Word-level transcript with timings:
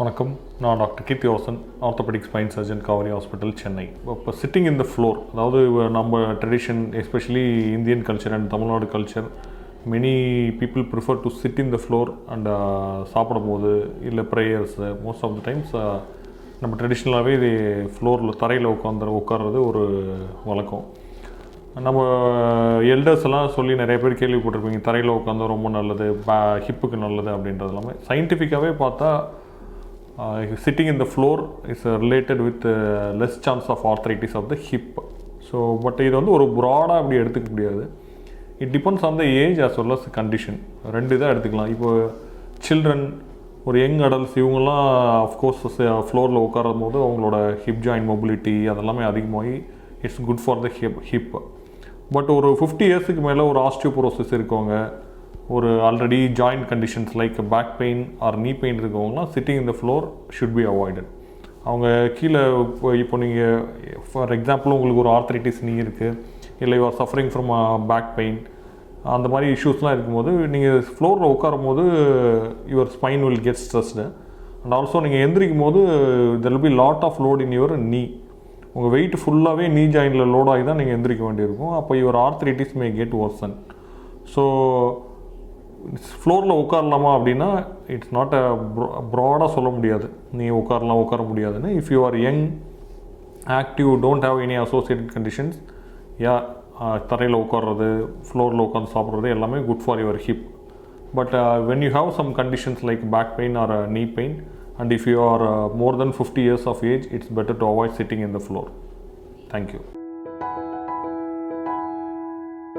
வணக்கம். 0.00 0.32
நான் 0.62 0.80
doctor 0.80 1.06
Keerthi 1.06 1.28
Roshan 1.28 1.56
orthopaedic 1.86 2.26
spine 2.26 2.50
surgeon 2.54 2.82
Kauvery 2.88 3.10
hospital 3.14 3.54
Chennai. 3.60 3.84
இப்போ 4.12 4.32
சிட்டிங் 4.40 4.66
இன் 4.70 4.78
த 4.80 4.84
ஃப்ளோர் 4.90 5.16
அதாவது 5.32 5.60
நம்ம 5.96 6.20
tradition 6.42 6.82
especially 7.00 7.42
Indian 7.76 8.04
culture 8.08 8.34
and 8.36 8.46
Tamil Nadu 8.52 8.88
culture 8.92 9.26
many 9.92 10.12
people 10.60 10.84
prefer 10.92 11.18
to 11.24 11.32
sit 11.40 11.58
in 11.62 11.72
the 11.74 11.80
floor 11.84 12.12
and 12.34 12.50
சாப்பிடும்போது 13.14 13.72
இல்லை 14.10 14.24
prayers 14.34 14.90
most 15.06 15.24
of 15.28 15.34
the 15.38 15.42
times 15.48 15.74
நம்ம 16.62 16.72
ட்ரெடிஷ்னலாகவே 16.82 17.34
இது 17.38 17.50
ஃப்ளோரில் 17.96 18.38
தரையில் 18.44 18.70
உட்காந்து 18.74 19.10
உட்கார்றது 19.22 19.60
ஒரு 19.70 19.82
வழக்கம். 20.50 20.86
நம்ம 21.88 21.98
uh, 22.04 22.78
எல்டர்ஸ் 22.92 23.28
எல்லாம் 23.30 23.52
சொல்லி 23.58 23.74
நிறைய 23.82 23.98
பேர் 24.04 24.20
கேள்விப்பட்டிருப்பீங்க 24.22 24.82
தரையில் 24.86 25.16
உட்காந்தா 25.18 25.52
ரொம்ப 25.56 25.68
நல்லது 25.80 26.08
ஹிப்புக்கு 26.68 27.04
நல்லது 27.08 27.30
அப்படின்றது 27.34 27.72
எல்லாமே 27.74 27.98
சயின்டிஃபிக்காகவே 28.08 28.72
பார்த்தா 28.84 29.10
sitting 30.64 30.90
in 30.92 31.00
the 31.02 31.06
floor 31.12 31.40
is 31.72 31.84
related 32.04 32.40
with 32.48 32.64
less 33.20 33.36
chance 33.46 33.68
of 33.74 33.84
arthritis 33.92 34.34
of 34.40 34.48
the 34.52 34.56
hip 34.68 34.96
so 35.48 35.58
but 35.84 36.00
இது 36.06 36.14
வந்து 36.20 36.32
ஒரு 36.38 36.46
ப்ராடாக 36.58 37.00
அப்படி 37.02 37.18
எடுத்துக்க 37.22 37.48
முடியாது. 37.54 37.84
It 38.62 38.72
depends 38.76 39.04
on 39.08 39.18
the 39.20 39.24
age 39.42 39.58
as 39.66 39.76
well 39.80 39.94
as 39.96 40.06
condition 40.18 40.58
ரெண்டு 40.96 41.12
இதாக 41.16 41.32
எடுத்துக்கலாம். 41.34 41.70
இப்போ 41.74 41.90
சில்ட்ரன் 42.68 43.04
ஒரு 43.68 43.78
யங் 43.84 44.00
அடல்ட்ஸ் 44.06 44.36
இவங்கெல்லாம் 44.40 44.84
அஃப்கோர்ஸ் 45.26 45.62
ஃப்ளோரில் 46.08 46.44
உட்காரும் 46.46 46.82
போது 46.84 46.98
அவங்களோட 47.06 47.36
ஹிப் 47.64 47.82
ஜாயின் 47.86 48.08
மொபிலிட்டி 48.12 48.54
அதெல்லாமே 48.72 49.04
அதிகமாகி 49.10 49.56
it's 50.04 50.20
good 50.28 50.42
for 50.44 50.62
the 50.64 50.70
hip 50.78 50.98
hip 51.10 51.34
but 52.16 52.30
ஒரு 52.36 52.50
ஃபிஃப்டி 52.60 52.84
இயர்ஸுக்கு 52.90 53.22
மேலே 53.28 53.44
ஒரு 53.52 53.60
ஆஸ்டியோபோரோசிஸ் 53.68 54.34
இருக்கவங்க 54.38 54.74
ஒரு 55.48 55.68
already 55.88 56.20
joint 56.40 56.66
conditions 56.72 57.12
like 57.20 57.38
back 57.52 57.72
pain 57.78 58.02
or 58.20 58.36
knee 58.36 58.50
pain 58.62 58.80
இருக்கவங்களாம் 58.82 59.30
சிட்டிங் 59.36 59.60
இந்த 59.62 59.74
ஃப்ளோர் 59.78 60.06
ஷுட் 60.38 60.56
பி 60.58 60.64
அவாய்டட் 60.72 61.08
அவங்க 61.64 61.86
கீழே 62.18 62.42
இப்போ 62.64 62.90
இப்போ 62.94 63.16
நீங்கள் 63.16 63.62
ஃபார் 64.10 64.32
எக்ஸாம்பிள் 64.36 64.74
உங்களுக்கு 64.76 65.02
ஒரு 65.04 65.12
ஆர்த்ரைட்டிஸ் 65.16 65.64
நீ 65.68 65.74
இருக்குது 65.84 66.16
இல்லை 66.60 66.76
you are 66.78 66.98
suffering 67.00 67.32
from 67.32 67.50
back 67.86 68.10
pain 68.18 68.38
அந்த 69.16 69.26
மாதிரி 69.28 69.48
இஷ்யூஸ்லாம் 69.56 69.94
இருக்கும்போது 69.96 70.30
நீங்கள் 70.54 70.80
ஃப்ளோரில் 70.94 71.32
உட்காரும் 71.34 71.66
போது 71.66 71.82
your 72.72 72.90
spine 72.96 73.24
will 73.26 73.42
get 73.42 73.60
stressed 73.64 74.04
and 74.62 74.74
also 74.74 75.00
நீங்கள் 75.00 75.22
எந்திரிக்கும் 75.26 75.64
போது 75.66 75.80
there 76.40 76.60
be 76.60 76.72
lot 76.82 77.04
of 77.04 77.20
load 77.26 77.42
in 77.46 77.54
your 77.58 77.76
knee 77.92 78.02
உங்கள் 78.72 78.90
வெயிட் 78.90 79.16
ஃபுல்லாகவே 79.16 79.66
நீ 79.68 79.84
ஜாயினில் 79.86 80.32
லோடாகி 80.34 80.64
தான் 80.64 80.76
நீங்கள் 80.76 80.96
எந்திரிக்க 80.96 81.22
வேண்டியிருக்கும். 81.24 81.72
அப்போ 81.72 81.92
your 81.96 82.18
arthritis 82.26 82.74
may 82.74 82.88
get 82.92 83.14
worsen 83.18 83.54
so 84.34 84.42
ஃப்ளோரில் 86.20 86.58
உட்காரலாமா 86.62 87.10
அப்படின்னா 87.18 87.48
இட்ஸ் 87.94 88.12
நாட் 88.12 88.34
அ 88.34 88.44
ப்ராடாக 89.12 89.48
சொல்ல 89.56 89.68
முடியாது. 89.68 90.06
நீ 90.32 90.46
உட்காரலாம் 90.60 91.02
உட்கார 91.04 91.22
முடியாதுன்னு. 91.22 91.70
If 91.80 91.90
you 91.94 92.00
are 92.04 92.18
young 92.18 92.42
active 93.60 93.90
don't 94.04 94.26
have 94.28 94.38
any 94.46 94.56
associated 94.64 95.12
conditions 95.16 95.56
yeah 96.26 96.34
தரையில் 97.06 97.38
உட்கார்றது 97.44 97.88
ஃப்ளோரில் 98.28 98.64
உட்காந்து 98.66 98.94
சாப்பிட்றது 98.94 99.28
எல்லாமே 99.36 99.60
good 99.60 99.84
for 99.84 100.00
your 100.04 100.20
hip 100.26 100.44
but 101.14 101.34
when 101.70 101.82
you 101.86 101.90
have 101.90 102.10
some 102.10 102.30
conditions 102.34 102.82
like 102.88 103.04
back 103.14 103.32
pain 103.36 103.56
or 103.56 103.74
knee 103.88 104.04
pain 104.18 104.36
and 104.76 104.92
if 104.96 105.06
you 105.12 105.16
are 105.30 105.44
more 105.82 105.96
than 105.96 106.14
fifty 106.18 106.44
years 106.48 106.66
of 106.74 106.84
age 106.84 107.06
it's 107.12 107.32
better 107.38 107.60
to 107.62 107.68
avoid 107.74 107.96
sitting 108.00 108.24
in 108.28 108.36
the 108.38 108.42
floor 108.48 108.68
thank you 109.54 109.80